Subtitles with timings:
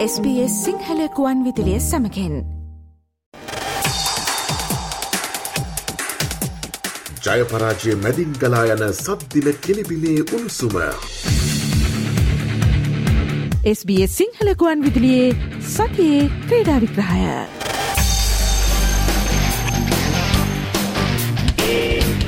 [0.00, 2.36] SBS සිංහලකුවන් විදිලිය සමකෙන්
[7.26, 10.76] ජයපරාජය මැදින් ගලා යන සද්දිල කෙලිබිලේ උණුසුම.
[13.74, 15.36] SBS සිංහලකුවන් විදිලියේ
[15.68, 17.69] සතියේ ක්‍රීඩා විග්‍රහය.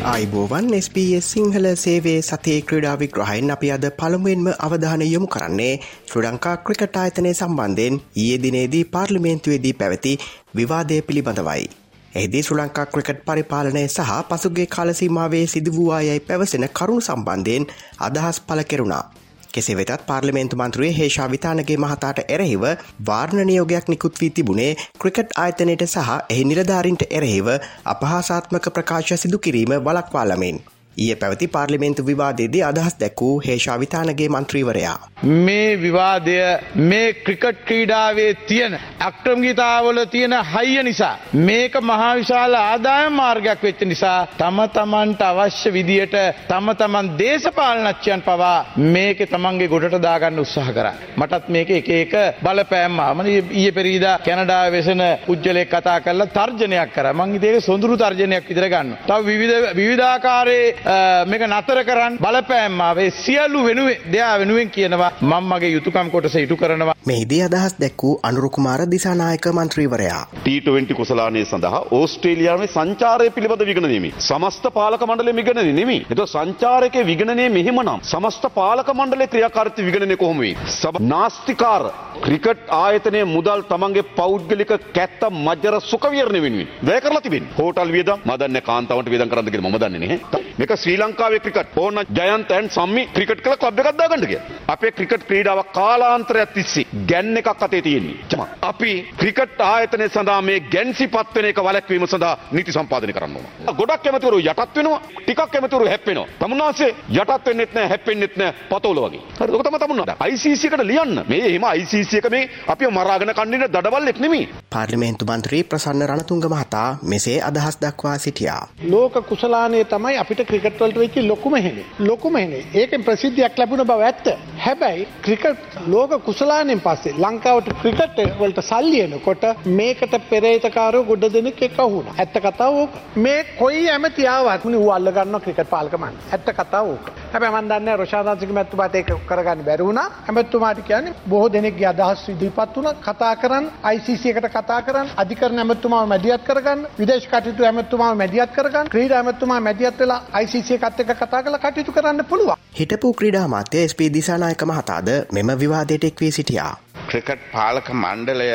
[0.02, 6.54] අයිබෝවන් SBS සිංහල සේවේ සතේ ක්‍රඩා විග්‍රහයෙන් අපි අද පළමුුවෙන්ම අවධානය යොමු කරන්නේ ශ්‍ර ලංකා
[6.64, 10.12] ක්‍රිකට ආයතනය සම්බන්ධයෙන් ඊයේ දිනේදී පාර්ලිමේන්තුවේදී පැවති
[10.56, 11.64] විවාදය පිළිබඳවයි.
[12.12, 18.64] එහිදී ශ්‍ර ලංකා ක්‍රිකට් පරිපාලනය සහ පසුගේ කාලසීමාවේ සිදු වූවායයි පැවසෙන කරුණු සම්බන්ධයෙන් අදහස් පල
[18.64, 19.04] කෙරුණා.
[19.52, 22.68] කෙසේ වෙතත් පාර්ලිමේන්තු මන්ත්‍රයේ හේෂා විතානගේ මහතාට එරෙහිව
[23.06, 27.50] වාර්ණ නියෝගයක් නිකුත් වී තිබුණේ ක්‍රිකට් ආයතනයට සහ එහි නිලධාරින්ට එරෙහිව
[27.86, 30.62] අපහාසාත්මක ප්‍රකාශ සිදු කිරීම වලක්වාලමෙන්.
[30.96, 34.96] ඊය පැවති පාර්ලිමේන්තු විවාදයේදී අදහස් දැක්වූ හේෂාවිතානගේ මන්ත්‍රීවරයා.
[35.42, 36.34] මේ විවාදය
[36.76, 41.16] මේ ක්‍රිකට් ක්‍රීඩාවේ තියෙන ඇක්ට්‍රම්ගිතාවල තියෙන හයිය නිසා.
[41.34, 46.16] මේක මහාවිශාල ආදායම් මාර්ගයක් වෙච්ච නිසා තම තමන්ට අවශ්‍ය විදියට
[46.48, 50.90] තම තමන් දේශපාලනච්චයන් පවා මේක තමන්ගේ ගොඩට දාගන්න උත්සාහ කර.
[51.16, 57.12] මටත් මේක එක එක බලපෑම් මන ඊය පෙරීදා කැනඩා වෙසෙන පුද්ජලෙක් කතා කරලා තර්ජනයක් කර
[57.14, 58.94] මං ඒක සොඳුරු තර්ජනයක් විදිර ගන්න.
[59.06, 59.26] තව
[59.74, 66.94] විවිධාකාරයේ මේක නතර කරන්න බලපෑම්මාවේ සියල්ලු වෙනුවේ දෙයා වෙනුවෙන් කියනවා මංමගේ යුතුකම් කොටස ඉටු කරනවා.
[67.10, 70.22] මෙහිදී අදහස් දැක්වූ අනුරුකුමාර දිසානායක මන්ත්‍රීවරයා.
[70.38, 75.98] ටීටවෙන්ටි කුසලානය සඳහා ඕස්ට්‍රේලියාවේ සංචාරය පිළිබඳ විගණනීම සමස්ත පාලක මණ්ඩල විගණන නෙමි.
[76.12, 81.84] එත සංචාරක විගණනය මෙහෙමනම් සමස්ත පාලක මණ්ඩලේ ක්‍රියාකාරිත්ව විගණනය කොහොමවේ සබ නාස්තිකාර
[82.26, 86.68] ක්‍රිකට් ආයතනය මුදල් තමන්ගේ පෞද්ගලික කැත්ත මජ්ජර සුකවියරණ වෙනුවෙන්.
[86.88, 90.42] වැය කරලා තිබෙන හෝටල් වියදම් මදන්න කාන්තාවට වියදම් කරන්න කියලා මම දන්නේ නැහැ.
[90.58, 94.60] මේක ශ්‍රී ලංකාවේ ක්‍රිකට් ඕන ජයන්ත ඇන් සම්මි ක්‍රිකට් කළ ක්ලබ් එකක් දාගන්න කියලා.
[94.68, 98.48] අපේ ක්‍රිකට් කීඩාව කාලාන්තරයක් තිස්සේ ගැන් එකක් අතේ තියෙන්නේ.
[98.62, 103.76] අපි ක්‍රිකට් ආයතනය සඳහා මේ ගැන්සිපත් වෙන එක වළැක්වීම සඳහා නීති සම්පාදනය කරන්න ඕන.
[103.76, 106.26] ගොඩක් කැමතිවරු යටත් වෙනවා, ටිකක් කැමතිවරු හැප්පෙනවා.
[106.40, 109.22] තමුන්නාසේ යටත් වෙන්නෙත් නැහැ, හැප්පෙන්නෙත් නැහැ පතෝල වගේ.
[109.40, 109.54] හරිද?
[109.54, 110.16] ඔක තමයි තමුන්නා.
[110.28, 111.24] ICC එකට ලියන්න.
[111.28, 114.48] මේ එහෙම ICC එක මේ අපිව මරාගෙන කන්නින දඩබල්ලෙක් නෙමෙයි.
[114.70, 118.62] පාර්ලිමේන්තු මන්ත්‍රී ප්‍රසන්න රණතුංග මහතා මෙසේ අදහස් දක්වා සිටියා.
[118.90, 121.84] ලෝක කුසලානය තමයි අපිට ක්‍රිකට් වලට වෙච්ච ලොකුම හෙනේ.
[122.00, 122.62] ලොකුම හෙනේ.
[122.74, 124.26] ඒකෙන් ප්‍රසිද්ධියක් ලැබුණ බව ඇත්ත.
[124.58, 129.44] හැබැයි ක්‍රිකට් ලෝක කුසලානෙන් පස්සේ ලංකාවට ක්‍රිකට් වලට සල්ලි එනකොට
[129.80, 132.14] මේකට පෙරේතකාරයෝ ගොඩ දෙනෙක් එක්ක වුණා.
[132.18, 133.02] ඇත්ත කතාව ඕක.
[133.16, 136.24] මේ කොයි ඇමති ආවත් මුනි ඌ අල්ල ගන්නවා ක්‍රිකට් පාලක මන්.
[136.32, 137.12] ඇත්ත කතාව ඕක.
[137.32, 140.08] හැබැයි මම දන්නේ රොෂාදාන්සික මැතිතුමාට ඒක කරගන්න බැරි වුණා.
[140.28, 142.94] ඇමතිතුමාට කියන්නේ බොහෝ දෙනෙක්ගේ අදහස් ඉදිරිපත් වුණා.
[143.02, 146.86] කතා කරන් ICC එකට කතා කරන් අධිකරණ ඇමතිතුමාව මැදිහත් කරගන්න.
[147.00, 148.92] විදේශ කටයුතු ඇමතිතුමාව මැදිහත් කරගන්න.
[148.94, 152.56] ක්‍රීඩා ඇමතිතුමා මැදිහත් වෙලා ICC එකත් එක්ක කතා කරලා කටයුතු කරන්න පුළුවන්.
[152.78, 156.72] හිටපු ක්‍රීඩා මාත්‍ය SP දිසානායක මහතාද මෙම විවාදයට එක් වී සිටියා.
[157.06, 158.50] ක්‍රිකට් පාලක මණ්ඩලය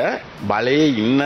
[0.48, 1.24] බලයේ ඉන්න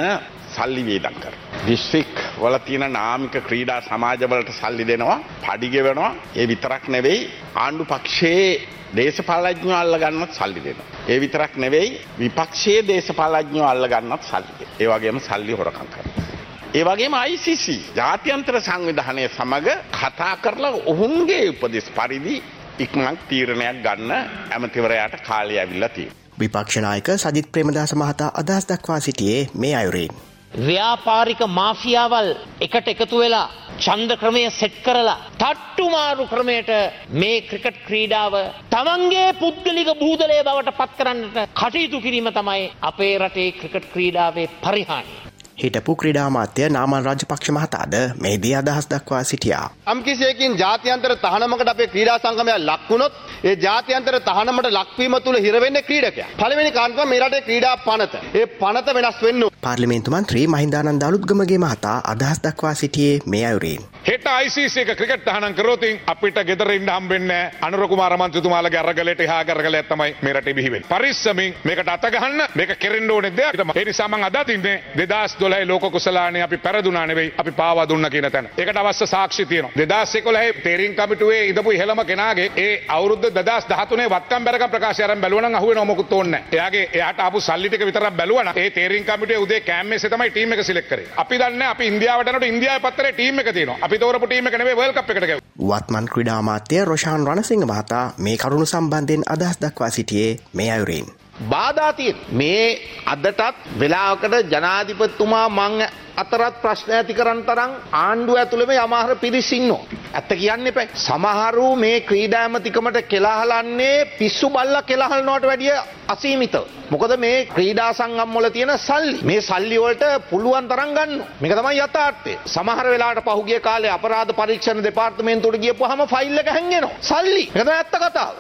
[0.56, 1.34] සල්ලි වේදම් කර.
[1.68, 7.20] දිස්ත්‍රික් වල තියෙන නාමික ක්‍රීඩා සමාජවලට සල්ලි දෙනවා පඩිගෙවනවා ඒ විතරක් නෙවෙයි
[7.56, 10.88] ආණ්ඩු පක්ෂයේ දේශපාලඥයෝ අල්ල ගන්නත් සල්ලි දෙනවා.
[11.08, 11.90] ඒ විතරක් නෙවෙයි
[12.20, 14.80] විපක්ෂයේ දේශපාලඥයෝ අල්ල ගන්නත් සල්ලි දෙනවා.
[14.80, 16.26] ඒ වගේම සල්ලි හොරකම් කරනවා.
[16.74, 22.36] ඒ වගේම ICC ජාත්‍යන්තර සංවිධානය සමග කතා කරලා ඔවුන්ගේ උපදෙස් පරිදි
[22.80, 24.12] ඉක්මනක් තීරණයක් ගන්න
[24.52, 26.20] ඇමතිවරයාට කාලය ඇවිල්ලා තියෙනවා.
[26.40, 30.31] විපක්ෂනායක සජිත් ප්‍රේමදාස මහතා අදහස් දක්වා සිටියේ මේ අයුරින්.
[30.60, 32.30] ව්‍යාපාරික මාෆියාවල්
[32.60, 33.48] එකට එකතු වෙලා
[33.80, 36.72] ඡන්ද ක්‍රමය සෙට් කරලා තට්ටු මාරු ක්‍රමයට
[37.14, 38.36] මේ ක්‍රිකට් ක්‍රීඩාව
[38.70, 45.20] තමන්ගේ පුද්ගලික බූදලය බවට පත් කරන්නට කටයුතු කිරීම තමයි අපේ රටේ ක්‍රිකට් ක්‍රීඩාවේ පරිහානිය.
[45.58, 49.66] හිටපු ක්‍රඩාමාත්‍ය නාමල් රජපක්ෂ මහතාද මේදී අදහස් දක්වා සිටියා.
[49.86, 53.14] අම්කිසයකින් ජාතියන්තර තහනමකට අපේ ක්‍රීඩා සංගමය ලක්වුණොත්
[53.44, 56.30] ඒ ජාතියන්තර තහනමට ලක්වීම තුළ හිරවෙන්නේ ක්‍රීඩකයා.
[56.38, 58.14] පළවෙනි කාරණා මේ රටේ ක්‍රීඩා පනත.
[58.36, 63.84] ඒ පනත වෙනස් වෙන්න පාර්ලිමේන්තු මන්ත්‍රී මහින්දානන්ද අලුත්ගමගේ මහතා අදහස් දක්වා සිටියේ මේ අයුරින්.
[64.04, 69.44] හෙට ICC එක ක්‍රිකට් තහනම් කරොතින් අපිට ගෙදර ඉන්න හම්බෙන්නේ අනුර කුමාර මන්ත්‍රතුමාලගේ අරගලයට එහා
[69.46, 70.90] කරගලයක් තමයි මේ රටේ බිහිවෙන්නේ.
[70.90, 73.62] පරිස්සමින් මේකට අත ගහන්න මේක කෙරෙන්න ඕනේ දෙයක්.
[73.76, 78.32] ඒ නිසා මම අද අදින්නේ 2012 ලෝක කුසලානේ අපි පෙරදුනා නෙවෙයි අපි පාවා දුන්නා කියන
[78.32, 78.50] තැන.
[78.58, 79.72] ඒකට අවශ්‍ය සාක්ෂි තියෙනවා.
[79.78, 85.56] 2011 තේරින් කමිටුවේ ඉඳපු ඉහළම කෙනාගේ ඒ අවුරුද්ද 2013 වත්කම් බැරකම් ප්‍රකාශය අරන් බැලුවා නම්
[85.56, 86.50] අහුවෙනව මොකුත් ඕනේ නැහැ.
[86.52, 90.30] එයාගේ එයාට ආපු සල්ලි ටික විතරක් බැලුවා නම් ඒ තේරින් කමිටුවේ උදේ කෑම් මේසේ තමයි
[90.32, 91.08] ටීම් එක සිලෙක්ට් කරේ.
[91.18, 93.78] අපි දන්නේ අපි ඉන්දියාවට යනකොට ඉන්දියාවේ පත්තරේ ටීම් එක තියෙනවා.
[93.82, 95.40] අපි තෝරපු ටීම් එක නෙවෙයි වර්ල්ඩ් කප් එකට ගියා.
[95.70, 101.12] වත්මන් ක්‍රීඩා අමාත්‍ය රොෂාන් රණසිංහ මහතා මේ කරුණු සම්බන්ධයෙන් අදහස් දක්වා සිටියේ මේ අයුරින්.
[101.50, 102.66] බාධාතියෙන් මේ
[103.06, 103.42] අදටත්
[103.80, 105.82] වෙලාවකට ජනාධිපතිතුමා මං
[106.16, 109.82] අතරත් ප්‍රශ්න ඇති කරන්න තරම් ආණ්ඩුව ඇතුළෙම යමාහර පිරිස් ඉන්නවා.
[110.14, 110.88] ඇත්ත කියන්න එපා.
[110.98, 115.74] සමහරු මේ ක්‍රීඩා ඇමතිකමට කෙලහලන්නේ පිස්සු බල්ලා කෙලහලනවට වැඩිය
[116.08, 116.64] අසීමිතව.
[116.92, 121.22] මොකද මේ ක්‍රීඩා සංගම් වල තියෙන සල්ලි මේ සල්ලි වලට පුළුවන් තරම් ගන්න.
[121.42, 122.34] මේක තමයි යථාර්ථය.
[122.48, 126.98] සමහර වෙලාවට පහුගිය කාලේ අපරාධ පරීක්ෂණ දෙපාර්තමේන්තුවට ගියපුවාම ෆයිල් එක හැංගෙනවා.
[127.04, 127.46] සල්ලි.
[127.48, 128.36] මේක තමයි ඇත්ත කතාව.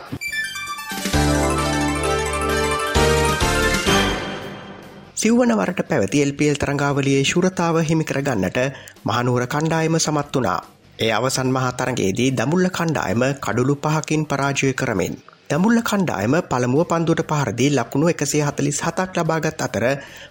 [5.21, 8.57] සිව්වනවරට පැවති එල්පියල් තරඟාවලියේ ශුරතාව හිමිකරගන්නට
[9.05, 10.61] මහනුවර කණ්ඩායම සමත් වනා.
[10.99, 15.13] ඒ අවසන් මහා තරගේදී දමුල්ල කණ්ඩායම කඩුළු පහකින් පරාජය කරමින්.
[15.49, 19.85] දමුල්ල කණ්ඩායම පළමුුව පන්දුට පහරදී ලකුණු එකසේ හතලිස් හතක් ලබාගත් අතර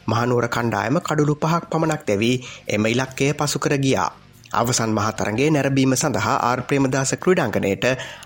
[0.07, 2.37] මහනුවර කණ්ඩායම කඩුළු පහක් පමණක් දැවී
[2.69, 4.11] එම ඉලක්කය පසුකර ගියා.
[4.53, 7.85] අවසන් මහතරගේ නැරබීම සඳහා ආර් ප්‍රේමදාස ක්‍රඩාංගනයට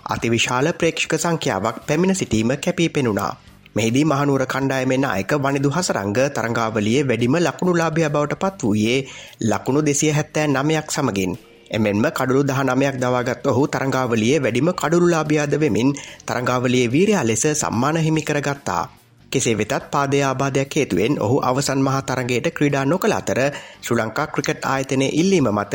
[0.09, 3.35] අතිවිශාල ප්‍රේක්ෂක සංඛ්‍යාවක් පැමිණ සිටීම කැපී පෙනුණා.
[3.75, 8.99] මෙහිදී මහනුවර කණ්ඩායමෙන් අයක වනිදු හසරංග තරංගාවලියේ වැඩිම ලකුණු ලාභය බවට පත් වූයේ
[9.43, 11.33] ලකුණු දෙසිය හැත්තෑ නමයක් සමගින්.
[11.71, 15.91] එමෙන්ම කඩුළු දහ නමයක් දවාගත් ඔහු තරංගාවලියේ වැඩිම කඩුළු ලාභයාද වෙමින්
[16.25, 18.85] තරංගාවලියේ වීරයා ලෙස සම්මාන හිමි කරගත්තා.
[19.33, 23.41] කෙසේ වෙතත් පාදය ආබාධයක් හේතුවෙන් ඔහු අවසන් මහා තරගයට ක්‍රඩා නොකළ අතර
[23.81, 25.75] ශ්‍ර ලංකා ක්‍රිකට් ආයතනය ඉල්ලීම මත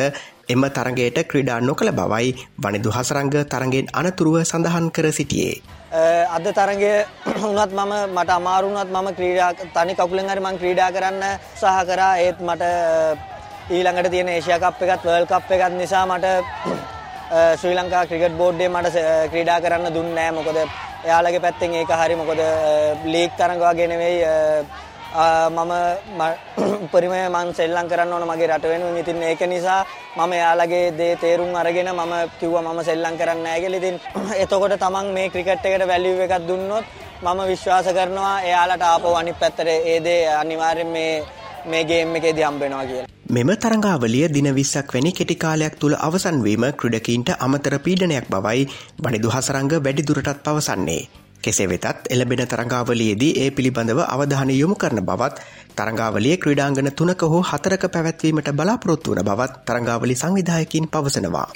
[0.50, 5.79] එම තරගයට ක්‍රඩා නොකළ බවයි වනිදු හසරංග තරගෙන් අනතුරුව සඳහන් කර සිටියේ.
[5.92, 7.06] අද තරගය
[7.42, 11.24] වුණත් මම මට අමාරුණත් මම ක්‍රීඩා තනි කකුලෙන් හරි මං ක්‍රීඩා කරන්න
[11.56, 12.18] සහ කරා.
[12.18, 12.64] ඒත් මට
[13.72, 16.28] ඊළඟට තියෙන ඒෂයා කප් එකත් වර්ල්ඩ් කප් එකත් නිසා මට
[17.62, 18.96] ශ්‍රී ලංකා ක්‍රිකට් බෝඩ්ඩේ මට
[19.32, 20.38] ක්‍රීඩා කරන්න දුන්නේ නැහැ.
[20.38, 20.58] මොකද
[21.06, 22.42] එයාලගේ පැත්තෙන් ඒක හරි මොකද
[23.06, 24.22] ලීග් තරඟ වගේ නෙවෙයි
[25.10, 25.72] මම
[26.86, 29.82] උපරිමය මං සෙල්ලම් කරන්න ඕන මගේ රට වෙනුවෙන් ඉතින් ඒක නිසා
[30.18, 33.96] මම එයාලගේ දේ තේරුම් අරගෙන මම කිව්වා මම සෙල්ලම් කරන්න නැහැ කියලා ඉතින්
[34.44, 36.86] එතකොට තමන් මේ ක්‍රිකට් එකට වැලියු එකක් දුන්නොත්
[37.24, 41.14] මම විශ්වාස කරනවා එයාලට ආපහු අනිත් පැත්තට ඒ දේ අනිවාර්යෙන් මේ
[41.68, 43.08] මේ ගේම් එකේදී හම්බ වෙනවා කියලා.
[43.30, 48.70] මෙම තරඟාවලිය දින 20ක් වැනි කෙටි කාලයක් තුල අවසන් වීම ක්‍රීඩකීන්ට අමතර පීඩනයක් බවයි
[49.00, 51.02] වනිදු හසරංග වැඩිදුරටත් පවසන්නේ.
[51.44, 55.36] කෙසේ වෙතත් එළබෙන තරඟාවලියේදී ඒ පිළිබඳව අවධානය යොමු කරන බවත්
[55.76, 61.48] තරඟාවලිය ක්‍රීඩාංගන තුනක හෝ හතරක පැවැත්වීමට බලාපොරොත්තු වන බවත් තරඟාවලි සංවිධායකින් පවසනවා.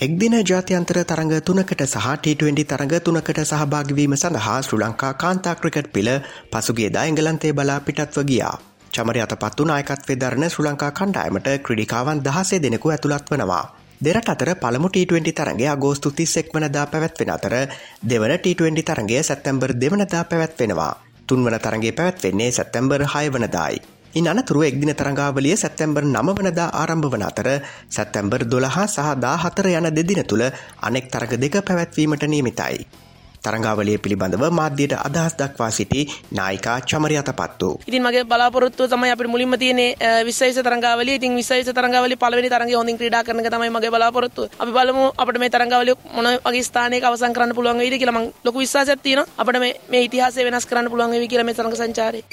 [0.00, 6.10] එක්දින ජාත්‍යන්තර තරඟ තුනකට සහ T20 තරඟ තුනකට සහභාගිවීම සඳහා ශ්‍ර ලංකා කාන්තා ක්‍රිකට් පිළ
[6.50, 8.54] පසුගේදා එංගලන්තේ බලා පිටත්ව ගියා.
[8.90, 13.79] චමරි අතපත්තු නායකත්වය දරන ශ්‍ර ලංකා කණ්ඩායමට ක්‍රඩිකාවන් දහසේ දෙනෙකු ඇතුළත් වනවා.
[14.00, 17.54] දෙරට අතර පළමු T20 තරගේ අගෝස්තු 31 වනදා පැවැත්වෙන අතර
[18.02, 20.92] දෙවන T20 තරගය සැප්තැම්බර් දෙවනදා පැවැත්වෙනවා.
[21.28, 23.82] තුන්වන තරගේ පැවැත්වෙන්නේ සැප්තැම්බර් 6 වනදායි.
[24.14, 27.48] ඉන් අනතුරුව එක්දින තරඟාවලිය සැප්තැම්බර් 9 වනදා ආරම්භ වන අතර
[27.90, 30.48] සැප්තැම්බර් 12 සහ 14 යන දෙදින තුල
[30.80, 33.09] අනෙක් තරග දෙක පැවැත්වීමට නියමිතයි.
[33.44, 37.68] තරංගාවලිය පිළිබඳව මාධ්‍යයට අදහස් දක්වා සිටි නායිකා චමරි අතපත්තු.
[37.88, 41.14] ඉතින් මගේ බලාපොරොත්තුව තමයි අපිට මුලින්ම තියෙන්නේ 20 විස තරංගාවලිය.
[41.14, 44.50] ඉතින් 20 විස තරංගාවලිය පළවෙනි තරඟය හොඳින් ක්‍රීඩා කරන එක තමයි මගේ බලාපොරොත්තුව.
[44.58, 48.58] අපි බලමු අපිට මේ තරංගාවලිය මොන වගේ ස්ථානයක අවසන් කරන්න පුළුවන් වෙයිද කියලා මම ලොකු
[48.58, 49.32] විශ්වාසයක් තියෙනවා.
[49.38, 52.24] අපිට මේ මේ ඉතිහාසය වෙනස් කරන්න පුළුවන් වෙයි කියලා මේ තරඟ සංචාරේ.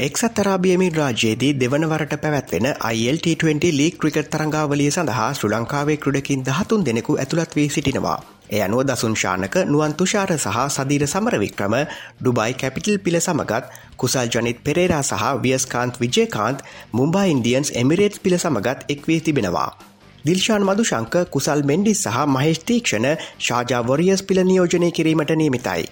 [0.00, 7.16] එක්සත් අරාබියමින් රාජ්‍යයේදී දෙවනවරට පැවැත්වෙන ILT20 ලීක් ක්‍රිකට් තරංගාවලිය සඳහා ශ්‍ර ලංකාවේ ක්‍රඩකින් දහතුන් දෙනෙකු
[7.16, 8.14] ඇතුළත් වී සිටිනවා.
[8.50, 11.76] එය අනුව දසුන් ශානක නුවන් තුෂාර සහ සදීර සමරවික්‍රම
[12.16, 13.64] ඩුබයි කැපිටල් පිල සමගත්
[13.96, 19.70] කුසල් ජනිත් පෙරේරා සහ වියස්කාන්ත් විජයකාන්ත් මුම්බා ඉන්දියන්ස් එමිරේට් පිල සමගත් එක්වී තිබෙනවා.
[20.24, 25.84] දිල්ශාන් මදුශංක කුසල් මෙන්ඩිස් සහ මහේෂ්තීක්ෂණ ශාජා වොරියස් පිල නියෝජනය කිරීමට නියමිතයි.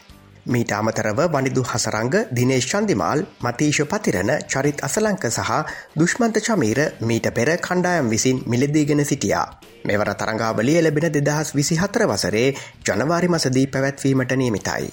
[0.48, 5.50] මීට අමතරව වනිදු හසරංග දිනේශ් චන්දිමාල් මතීශ පතිරණ චරිත් අසලංක සහ
[5.96, 9.46] දුෂ්මන්ත චමීර මීට පෙර කණ්ඩායම් විසින් මිලදීගෙන සිටියා.
[9.84, 12.48] මෙවර තරංගාවලිය ලැබෙන දෙදහස් විසි හතර වසරේ
[12.84, 14.88] ජනවාරි මසදී පැවැත්වීමට නියමිතයි.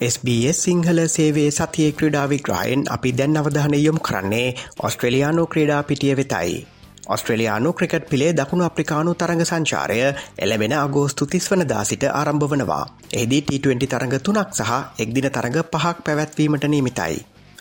[0.00, 4.48] SBS සිංහල සේවේ සතිය ක්‍රඩාවිග්‍රායෙන් අපි දැන් අවධානයොම් කරන්නේ
[4.80, 6.77] ඔස්ට්‍රලයානු ක්‍රඩා පිටිය වෙතයි.
[7.08, 9.98] ඔස්ට්‍රලයානු ක්‍රිකට් පිළේ දකුණු අප්‍රිකානු තරඟ සංචාරය
[10.38, 12.84] එලවෙන අගෝස්තු තිස් වනදා සිට ආරම්භ වනවා.
[13.12, 17.16] එහිදී T20 තරඟ තුනක් සහ එක්දින තරඟ පහක් පැවැත්වීමට නීමිතයි.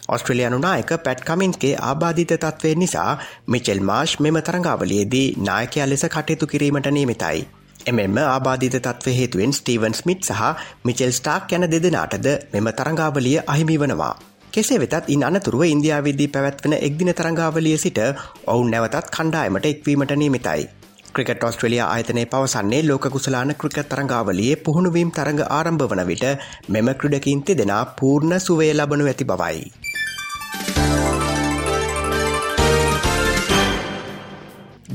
[0.09, 3.11] ඔස්ට්‍රලයානු නායක පැට් කමින්ගේ ආබාධිත තත්වය නිසා
[3.47, 7.39] මිචෙල් මාශ් මෙම තරඟාවලියේදී නායකයා ලෙස කටයුතු කිරීමට නීමිතයි.
[7.85, 10.41] එමෙන්ම ආබාධිත තත්ව හේතුවෙන් ස්ටීවන් ස්මිට් සහ
[10.83, 14.15] මිචෙල් ස්ටාක් යන දෙදෙනාටද මෙම තරඟාවලිය අහිමි වනවා.
[14.53, 17.99] කෙසේ වෙතත් ඉන් අනතුරුව ඉන්දියාවේදී පැවැත්වෙන එක්දින තරංගාවලිය සිට
[18.47, 20.67] ඔවුන් නැවතත් කණ්ඩායමට එක්වීමට නියමිතයි.
[21.13, 26.25] ක්‍රිකට ඔස්ට්‍රලියයා ආයතනය පවසන්නේ ලෝක කුසලාන ක්‍රිකත් තරංගාවලියේ පුහුණුවීම් තරඟ ආරම්භ වන විට
[26.69, 29.86] මෙම ක්‍රඩකින් තිදෙනා පූර්ණ සුවේ ලබනු ඇති බවයි.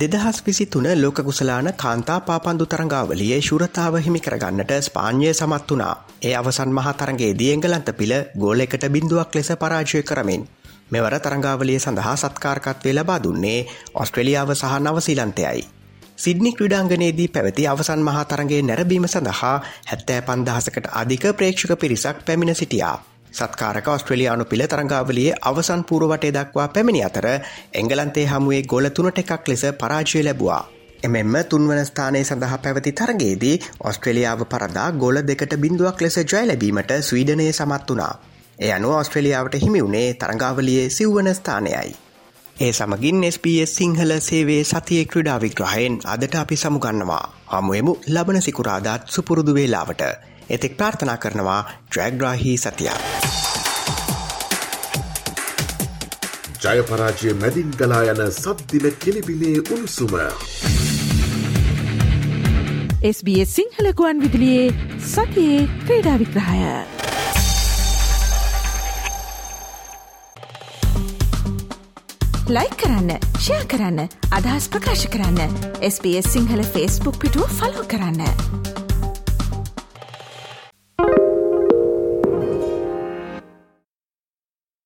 [0.02, 5.94] දෙදහස් විසි තුන ලෝක කුසලාන කාන්තා පාපන්දු තරංගාවලියේ ශුරතාව හිමි කරගන්නට ස්පාන්්‍යය සමත් වනා.
[6.22, 10.42] ඒ අවසන් මහතරගේ දියංගලන්ත පිළ ගෝලෙකට බිඳුවක් ලෙස පරාජය කරමින්.
[10.90, 13.60] මෙවර තරංගාවලිය සඳහා සත්කාරකත්වය ලබා දුන්නේ
[13.94, 15.62] ඔස්ට්‍රලියාව සහ නවසීලන්තයයි.
[16.16, 19.54] සිඩ්නි ක්‍රඩාංගනයේදී පැවති අවසන් මහතරගේ නැරබීම සඳහා
[19.86, 22.96] හැත්තෑ පන්දහසකට අධික ප්‍රේක්ෂක පිරිසක් පැමිණ සිටියා.
[23.32, 27.26] සත්කාරක ඔස්ට්‍රලියයානු පිළ තරංගාවලියේ අවසන් පූරුවටේ දක්වා පැමිණි අතර
[27.74, 30.62] එංගලන්තේ හමුවේ ගොල තුනට එකක් ලෙස පරාජය ලැබවා.
[31.02, 37.46] එමෙන්ම තුන්වන ස්ථානය සඳහා පැවති තරගේදී ඔස්ට්‍රලියාව පරදා ගොල දෙකට බිඳුවක් ලෙස ජය ලැබීමට ස්වීඩනය
[37.50, 38.14] සමත් වනා.
[38.58, 41.94] එය අනුව ඔස්ට්‍රලියාවට හිමි වුණේ තරංගාවලියේ සිව්වන ස්ථානයයි.
[42.56, 47.24] ඒ සමගින් SBS සිංහල සේවේ සතිය ක්‍රඩා විග්‍රහයෙන් අදට අපි සමුගන්නවා.
[47.52, 50.31] හමුවමු ලබන සිකුරාදාත් සුපුරුදු වේලාවට.
[50.52, 53.00] එතෙක් ප්‍රාර්ථනා කරනවා ඩ්‍රැග්‍රාහි සතියා.
[56.64, 60.12] ජයපරාජය මැදින් ගලා යන සබ්දිල කෙලිබිලේ උණුසුම.
[63.04, 64.68] SBS සිංහලකුවන් විදිලියේ
[65.06, 66.60] සතියේ ක්‍රීඩා විග්‍රහය.
[72.48, 74.00] ලයි කරන්න ෂයා කරන්න
[74.32, 75.58] අදහස් ප්‍රකාශ කරන්න
[75.90, 78.71] SBS සිංහල ෆස්බුක් පිටුව ෆලෝ කරන්න.